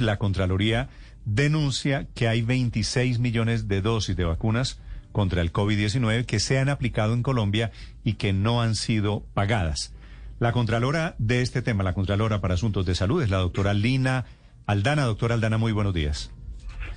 la 0.00 0.18
Contraloría 0.18 0.88
denuncia 1.24 2.06
que 2.14 2.28
hay 2.28 2.42
26 2.42 3.18
millones 3.18 3.68
de 3.68 3.82
dosis 3.82 4.16
de 4.16 4.24
vacunas 4.24 4.80
contra 5.12 5.42
el 5.42 5.52
COVID-19 5.52 6.24
que 6.26 6.40
se 6.40 6.58
han 6.58 6.68
aplicado 6.68 7.14
en 7.14 7.22
Colombia 7.22 7.70
y 8.04 8.14
que 8.14 8.32
no 8.32 8.62
han 8.62 8.74
sido 8.74 9.24
pagadas. 9.34 9.94
La 10.38 10.52
Contralora 10.52 11.16
de 11.18 11.42
este 11.42 11.62
tema, 11.62 11.82
la 11.82 11.94
Contralora 11.94 12.40
para 12.40 12.54
Asuntos 12.54 12.86
de 12.86 12.94
Salud, 12.94 13.22
es 13.22 13.30
la 13.30 13.38
doctora 13.38 13.74
Lina 13.74 14.24
Aldana. 14.66 15.04
Doctora 15.04 15.34
Aldana, 15.34 15.58
muy 15.58 15.72
buenos 15.72 15.94
días. 15.94 16.32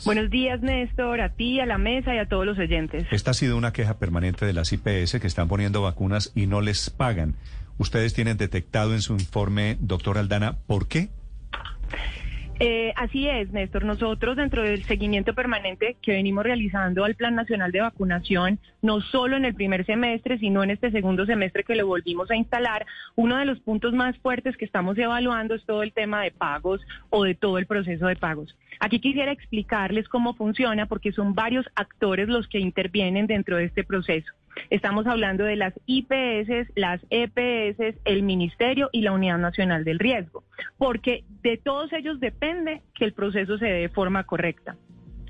Buenos 0.06 0.30
días, 0.30 0.62
Néstor, 0.62 1.22
a 1.22 1.30
ti, 1.30 1.60
a 1.60 1.66
la 1.66 1.78
mesa 1.78 2.16
y 2.16 2.18
a 2.18 2.28
todos 2.28 2.46
los 2.46 2.58
oyentes. 2.58 3.06
Esta 3.12 3.32
ha 3.32 3.34
sido 3.34 3.58
una 3.58 3.74
queja 3.74 3.98
permanente 3.98 4.46
de 4.46 4.54
las 4.54 4.72
IPS 4.74 5.20
que 5.20 5.28
están 5.28 5.48
poniendo 5.48 5.82
vacunas 5.82 6.32
y 6.36 6.48
no 6.48 6.62
les 6.62 6.90
pagan. 6.90 7.36
Ustedes 7.78 8.14
tienen 8.14 8.38
detectado 8.38 8.94
en 8.94 9.02
su 9.02 9.14
informe, 9.14 9.78
doctora 9.80 10.22
Aldana, 10.22 10.58
¿por 10.68 10.88
qué? 10.88 11.10
Eh, 12.64 12.94
así 12.96 13.28
es, 13.28 13.52
Néstor. 13.52 13.86
Nosotros, 13.86 14.38
dentro 14.38 14.62
del 14.62 14.84
seguimiento 14.84 15.34
permanente 15.34 15.98
que 16.00 16.12
venimos 16.12 16.44
realizando 16.44 17.04
al 17.04 17.16
Plan 17.16 17.34
Nacional 17.34 17.72
de 17.72 17.82
Vacunación, 17.82 18.60
no 18.84 19.02
solo 19.02 19.36
en 19.36 19.46
el 19.46 19.56
primer 19.56 19.84
semestre, 19.84 20.38
sino 20.38 20.62
en 20.62 20.70
este 20.70 20.92
segundo 20.92 21.26
semestre 21.26 21.64
que 21.64 21.74
lo 21.74 21.88
volvimos 21.88 22.30
a 22.30 22.36
instalar, 22.36 22.86
uno 23.16 23.38
de 23.38 23.46
los 23.46 23.60
puntos 23.62 23.94
más 23.94 24.16
fuertes 24.20 24.58
que 24.58 24.66
estamos 24.66 24.96
evaluando 25.00 25.56
es 25.56 25.66
todo 25.66 25.82
el 25.82 25.92
tema 25.92 26.22
de 26.22 26.30
pagos 26.30 26.82
o 27.10 27.24
de 27.24 27.34
todo 27.34 27.58
el 27.58 27.66
proceso 27.66 28.06
de 28.06 28.16
pagos. 28.16 28.56
Aquí 28.80 29.00
quisiera 29.00 29.32
explicarles 29.32 30.08
cómo 30.08 30.36
funciona 30.36 30.86
porque 30.86 31.12
son 31.14 31.34
varios 31.34 31.66
actores 31.74 32.30
los 32.30 32.48
que 32.48 32.60
intervienen 32.60 33.26
dentro 33.26 33.58
de 33.58 33.66
este 33.66 33.84
proceso. 33.84 34.32
Estamos 34.70 35.08
hablando 35.08 35.46
de 35.46 35.56
las 35.56 35.74
IPS, 35.86 36.72
las 36.76 37.02
EPS, 37.10 37.98
el 38.06 38.24
Ministerio 38.24 38.90
y 38.92 39.02
la 39.02 39.14
Unidad 39.14 39.38
Nacional 39.38 39.84
del 39.84 40.00
Riesgo, 40.00 40.41
porque 40.78 41.24
de 41.42 41.58
todos 41.58 41.92
ellos 41.94 42.20
depende 42.20 42.82
que 42.96 43.06
el 43.06 43.14
proceso 43.14 43.58
se 43.58 43.66
dé 43.66 43.82
de 43.82 43.90
forma 43.90 44.24
correcta. 44.26 44.76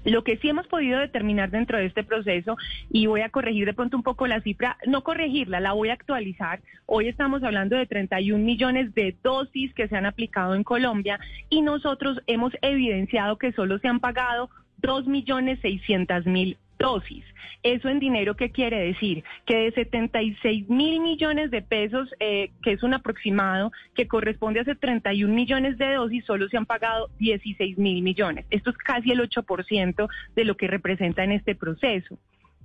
Lo 0.04 0.24
que 0.24 0.38
sí 0.38 0.50
hemos 0.50 0.68
podido 0.68 1.00
determinar 1.00 1.52
dentro 1.52 1.78
de 1.78 1.86
este 1.86 2.04
proceso, 2.04 2.58
y 2.90 3.06
voy 3.06 3.22
a 3.22 3.30
corregir 3.30 3.66
de 3.66 3.74
pronto 3.74 3.98
un 3.98 4.04
poco 4.04 4.26
la 4.26 4.42
cifra, 4.42 4.78
no 4.88 5.04
corregirla, 5.04 5.60
la 5.60 5.74
voy 5.74 5.90
a 5.90 5.94
actualizar. 5.94 6.62
Hoy 6.88 7.08
estamos 7.08 7.44
hablando 7.44 7.76
de 7.76 7.86
31 7.86 8.44
millones 8.44 8.94
de 8.96 9.16
dosis 9.24 9.74
que 9.76 9.88
se 9.88 9.96
han 9.96 10.08
aplicado 10.08 10.56
en 10.56 10.64
Colombia 10.64 11.20
y 11.50 11.62
nosotros 11.62 12.20
hemos 12.26 12.54
evidenciado 12.62 13.38
que 13.38 13.52
solo 13.52 13.78
se 13.78 13.88
han 13.88 14.00
pagado 14.00 14.50
2 14.78 15.06
millones 15.06 15.60
600 15.62 16.26
mil 16.26 16.58
dosis. 16.82 17.24
¿Eso 17.64 17.90
en 17.90 18.00
dinero 18.00 18.36
qué 18.36 18.50
quiere 18.50 18.80
decir? 18.80 19.24
Que 19.46 19.58
de 19.58 19.72
76 19.72 20.68
mil 20.70 21.00
millones 21.00 21.52
de 21.52 21.62
pesos, 21.62 22.10
eh, 22.20 22.50
que 22.64 22.72
es 22.72 22.82
un 22.82 22.94
aproximado, 22.94 23.72
que 23.94 24.08
corresponde 24.08 24.62
a 24.62 24.64
31 24.64 25.34
millones 25.34 25.78
de 25.78 25.94
dosis, 25.94 26.26
solo 26.26 26.48
se 26.50 26.58
han 26.58 26.66
pagado 26.66 27.10
16 27.20 27.78
mil 27.78 28.02
millones. 28.02 28.46
Esto 28.50 28.72
es 28.72 28.78
casi 28.78 29.12
el 29.12 29.20
8% 29.20 30.10
de 30.36 30.46
lo 30.46 30.58
que 30.58 30.68
representa 30.68 31.24
en 31.24 31.34
este 31.34 31.54
proceso. 31.54 32.18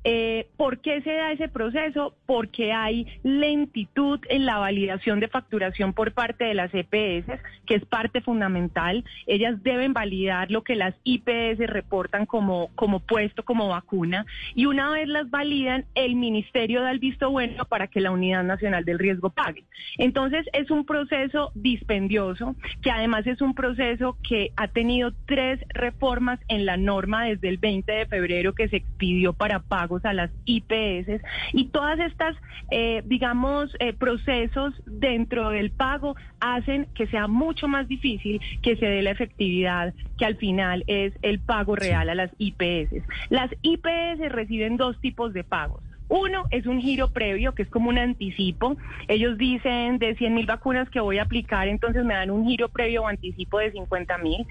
Eh, 0.09 0.47
¿Por 0.57 0.79
qué 0.79 1.03
se 1.03 1.11
da 1.15 1.33
ese 1.33 1.49
proceso? 1.49 2.15
Porque 2.27 2.73
hay 2.73 3.09
lentitud 3.25 4.21
en 4.29 4.47
la 4.47 4.59
validación 4.59 5.19
de 5.19 5.27
facturación 5.27 5.95
por 5.95 6.13
parte 6.13 6.45
de 6.45 6.55
las 6.55 6.73
EPS, 6.73 7.27
que 7.67 7.75
es 7.75 7.85
parte 7.87 8.21
fundamental. 8.21 9.05
Ellas 9.27 9.61
deben 9.65 9.95
validar 9.95 10.49
lo 10.53 10.63
que 10.63 10.77
las 10.77 10.95
IPS 11.03 11.59
reportan 11.67 12.25
como, 12.25 12.71
como 12.77 13.01
puesto, 13.01 13.45
como 13.45 13.67
vacuna, 13.67 14.27
y 14.55 14.67
una 14.67 14.93
vez 14.93 15.09
las 15.09 15.29
validan, 15.29 15.87
el 15.97 16.15
ministerio 16.15 16.83
da 16.83 16.93
el 16.93 17.01
visto 17.01 17.33
bueno 17.33 17.65
para 17.65 17.89
que 17.89 18.01
la 18.01 18.13
Unidad 18.13 18.45
Nacional 18.45 18.85
del 18.85 19.01
Riesgo 19.01 19.31
pague. 19.31 19.65
Entonces, 19.99 20.47
es 20.53 20.71
un 20.71 20.87
proceso 20.87 21.51
dispendioso, 21.57 22.55
que 22.81 22.93
además 22.93 23.27
es 23.27 23.41
un 23.41 23.57
proceso 23.57 24.17
que 24.23 24.53
ha 24.55 24.69
tenido 24.69 25.13
tres 25.27 25.59
reformas 25.71 26.39
en 26.47 26.65
la 26.65 26.77
norma 26.77 27.25
desde 27.25 27.49
el 27.49 27.59
20 27.59 27.91
de 27.91 28.07
febrero 28.07 28.55
que 28.55 28.69
se 28.69 28.77
expidió 28.77 29.33
para 29.33 29.59
pago 29.59 29.96
a 30.05 30.13
las 30.13 30.31
IPS 30.45 31.23
y 31.53 31.67
todas 31.67 31.99
estas, 32.01 32.37
eh, 32.71 33.03
digamos, 33.07 33.75
eh, 33.79 33.93
procesos 33.93 34.75
dentro 34.87 35.51
del 35.51 35.71
pago 35.71 36.17
hacen 36.41 36.87
que 36.95 37.07
sea 37.07 37.27
mucho 37.27 37.69
más 37.69 37.89
difícil 37.89 38.41
que 38.63 38.77
se 38.77 38.87
dé 38.87 39.03
la 39.03 39.11
efectividad 39.11 39.95
que 40.19 40.25
al 40.25 40.37
final 40.37 40.85
es 40.87 41.13
el 41.23 41.41
pago 41.41 41.77
real 41.77 42.09
a 42.09 42.15
las 42.15 42.31
IPS. 42.39 43.03
Las 43.31 43.51
IPS 43.63 44.31
reciben 44.31 44.77
dos 44.77 44.99
tipos 45.01 45.33
de 45.33 45.45
pagos. 45.45 45.83
Uno 46.09 46.45
es 46.51 46.67
un 46.67 46.81
giro 46.81 47.09
previo, 47.09 47.53
que 47.53 47.63
es 47.63 47.69
como 47.69 47.89
un 47.89 47.99
anticipo. 47.99 48.77
Ellos 49.09 49.37
dicen 49.39 49.99
de 49.99 50.15
100 50.15 50.35
mil 50.35 50.47
vacunas 50.47 50.89
que 50.89 51.01
voy 51.01 51.19
a 51.19 51.23
aplicar, 51.23 51.67
entonces 51.67 52.05
me 52.05 52.15
dan 52.15 52.31
un 52.31 52.47
giro 52.47 52.69
previo 52.69 53.03
o 53.03 53.09
anticipo 53.09 53.59
de 53.59 53.73
50 53.73 54.19
mil 54.19 54.47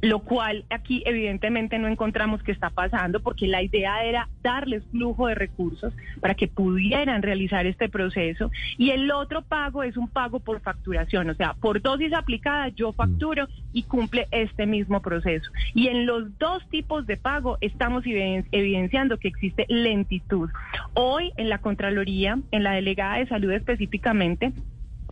lo 0.00 0.20
cual 0.20 0.64
aquí 0.70 1.02
evidentemente 1.06 1.78
no 1.78 1.88
encontramos 1.88 2.42
que 2.42 2.52
está 2.52 2.70
pasando 2.70 3.20
porque 3.20 3.46
la 3.48 3.62
idea 3.62 4.04
era 4.04 4.28
darles 4.42 4.84
flujo 4.90 5.26
de 5.26 5.34
recursos 5.34 5.92
para 6.20 6.34
que 6.34 6.46
pudieran 6.48 7.22
realizar 7.22 7.66
este 7.66 7.88
proceso 7.88 8.50
y 8.76 8.90
el 8.90 9.10
otro 9.10 9.42
pago 9.42 9.82
es 9.82 9.96
un 9.96 10.08
pago 10.08 10.40
por 10.40 10.60
facturación, 10.60 11.30
o 11.30 11.34
sea, 11.34 11.54
por 11.54 11.82
dosis 11.82 12.12
aplicada 12.12 12.68
yo 12.68 12.92
facturo 12.92 13.48
y 13.72 13.82
cumple 13.84 14.28
este 14.30 14.66
mismo 14.66 15.00
proceso. 15.02 15.50
Y 15.74 15.88
en 15.88 16.06
los 16.06 16.38
dos 16.38 16.68
tipos 16.70 17.06
de 17.06 17.16
pago 17.16 17.58
estamos 17.60 18.04
evidenciando 18.06 19.18
que 19.18 19.28
existe 19.28 19.66
lentitud. 19.68 20.50
Hoy 20.94 21.32
en 21.36 21.48
la 21.48 21.58
Contraloría, 21.58 22.38
en 22.50 22.62
la 22.62 22.72
Delegada 22.72 23.18
de 23.18 23.26
Salud 23.26 23.52
específicamente, 23.52 24.52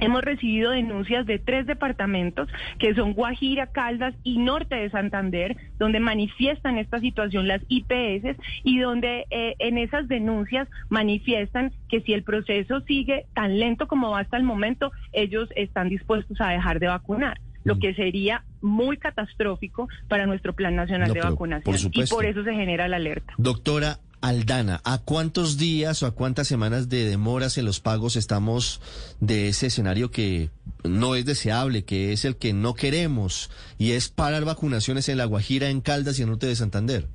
Hemos 0.00 0.22
recibido 0.22 0.70
denuncias 0.70 1.26
de 1.26 1.38
tres 1.38 1.66
departamentos 1.66 2.48
que 2.78 2.94
son 2.94 3.12
Guajira, 3.14 3.68
Caldas 3.68 4.14
y 4.22 4.38
Norte 4.38 4.76
de 4.76 4.90
Santander, 4.90 5.56
donde 5.78 6.00
manifiestan 6.00 6.78
esta 6.78 7.00
situación 7.00 7.48
las 7.48 7.62
IPS 7.68 8.36
y 8.62 8.78
donde 8.78 9.26
eh, 9.30 9.54
en 9.58 9.78
esas 9.78 10.08
denuncias 10.08 10.68
manifiestan 10.88 11.72
que 11.88 12.00
si 12.00 12.12
el 12.12 12.22
proceso 12.22 12.80
sigue 12.82 13.26
tan 13.34 13.58
lento 13.58 13.86
como 13.88 14.10
va 14.10 14.20
hasta 14.20 14.36
el 14.36 14.42
momento, 14.42 14.92
ellos 15.12 15.48
están 15.56 15.88
dispuestos 15.88 16.40
a 16.40 16.50
dejar 16.50 16.78
de 16.80 16.88
vacunar 16.88 17.38
lo 17.66 17.74
mm. 17.74 17.80
que 17.80 17.94
sería 17.94 18.44
muy 18.62 18.96
catastrófico 18.96 19.88
para 20.08 20.26
nuestro 20.26 20.54
Plan 20.54 20.76
Nacional 20.76 21.12
de 21.12 21.20
Vacunación. 21.20 21.76
y 21.92 22.06
por 22.06 22.24
eso 22.24 22.44
se 22.44 22.52
genera 22.54 22.88
la 22.88 22.96
alerta. 22.96 23.34
Doctora, 23.38 23.98
Aldana, 24.26 24.80
¿a 24.84 24.98
cuántos 24.98 25.56
días 25.56 26.02
o 26.02 26.06
a 26.06 26.10
cuántas 26.10 26.48
semanas 26.48 26.88
de 26.88 27.04
demoras 27.04 27.58
en 27.58 27.64
los 27.64 27.78
pagos 27.78 28.16
estamos 28.16 28.80
de 29.20 29.46
ese 29.46 29.68
escenario 29.68 30.10
que 30.10 30.50
no 30.82 31.14
es 31.14 31.24
deseable, 31.24 31.84
que 31.84 32.12
es 32.12 32.24
el 32.24 32.36
que 32.36 32.52
no 32.52 32.74
queremos, 32.74 33.52
y 33.78 33.92
es 33.92 34.08
parar 34.08 34.44
vacunaciones 34.44 35.08
en 35.08 35.18
La 35.18 35.26
Guajira, 35.26 35.68
en 35.68 35.80
Caldas 35.80 36.18
y 36.18 36.22
en 36.22 36.30
Norte 36.30 36.48
de 36.48 36.56
Santander? 36.56 37.06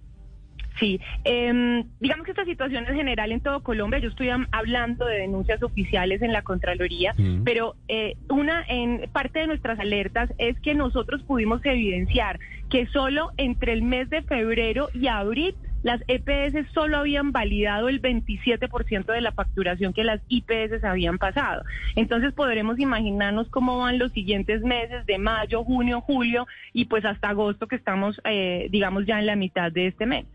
Sí, 0.79 1.01
eh, 1.25 1.83
digamos 1.99 2.25
que 2.25 2.31
esta 2.31 2.45
situación 2.45 2.85
es 2.85 2.95
general 2.95 3.33
en 3.33 3.41
todo 3.41 3.61
Colombia. 3.61 3.99
Yo 3.99 4.07
estoy 4.07 4.29
hablando 4.51 5.05
de 5.05 5.17
denuncias 5.17 5.61
oficiales 5.61 6.21
en 6.21 6.31
la 6.31 6.43
Contraloría, 6.43 7.13
mm. 7.17 7.43
pero 7.43 7.75
eh, 7.89 8.15
una 8.29 8.63
en 8.69 9.09
parte 9.11 9.39
de 9.39 9.47
nuestras 9.47 9.77
alertas 9.79 10.31
es 10.37 10.57
que 10.61 10.73
nosotros 10.75 11.21
pudimos 11.23 11.63
evidenciar 11.65 12.39
que 12.69 12.87
solo 12.87 13.31
entre 13.35 13.73
el 13.73 13.81
mes 13.81 14.09
de 14.09 14.21
febrero 14.23 14.89
y 14.93 15.07
abril 15.07 15.55
las 15.83 16.01
EPS 16.07 16.71
solo 16.73 16.97
habían 16.97 17.31
validado 17.31 17.89
el 17.89 18.01
27% 18.01 19.05
de 19.05 19.21
la 19.21 19.31
facturación 19.31 19.93
que 19.93 20.03
las 20.03 20.21
IPS 20.27 20.83
habían 20.83 21.17
pasado. 21.17 21.63
Entonces 21.95 22.33
podremos 22.33 22.79
imaginarnos 22.79 23.49
cómo 23.49 23.79
van 23.79 23.99
los 23.99 24.11
siguientes 24.11 24.61
meses 24.61 25.05
de 25.05 25.17
mayo, 25.17 25.63
junio, 25.63 26.01
julio 26.01 26.47
y 26.73 26.85
pues 26.85 27.05
hasta 27.05 27.29
agosto 27.29 27.67
que 27.67 27.75
estamos, 27.75 28.21
eh, 28.25 28.67
digamos, 28.71 29.05
ya 29.05 29.19
en 29.19 29.25
la 29.25 29.35
mitad 29.35 29.71
de 29.71 29.87
este 29.87 30.05
mes. 30.05 30.25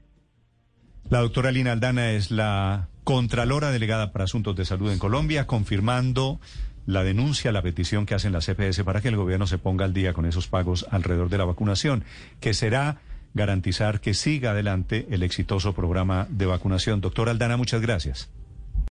La 1.08 1.20
doctora 1.20 1.52
Lina 1.52 1.72
Aldana 1.72 2.10
es 2.10 2.30
la 2.30 2.88
Contralora 3.04 3.70
Delegada 3.70 4.12
para 4.12 4.24
Asuntos 4.24 4.56
de 4.56 4.64
Salud 4.64 4.90
en 4.90 4.98
Colombia, 4.98 5.46
confirmando 5.46 6.40
la 6.86 7.04
denuncia, 7.04 7.52
la 7.52 7.62
petición 7.62 8.06
que 8.06 8.14
hacen 8.14 8.32
las 8.32 8.48
EPS 8.48 8.82
para 8.82 9.00
que 9.00 9.08
el 9.08 9.16
gobierno 9.16 9.46
se 9.46 9.58
ponga 9.58 9.84
al 9.84 9.92
día 9.92 10.12
con 10.12 10.26
esos 10.26 10.48
pagos 10.48 10.86
alrededor 10.90 11.28
de 11.28 11.38
la 11.38 11.44
vacunación, 11.44 12.04
que 12.40 12.54
será 12.54 12.98
garantizar 13.36 14.00
que 14.00 14.14
siga 14.14 14.50
adelante 14.50 15.06
el 15.10 15.22
exitoso 15.22 15.74
programa 15.74 16.26
de 16.30 16.46
vacunación. 16.46 17.00
Doctora 17.00 17.30
Aldana, 17.30 17.56
muchas 17.56 17.82
gracias. 17.82 18.28